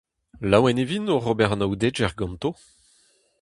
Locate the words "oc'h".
1.15-1.29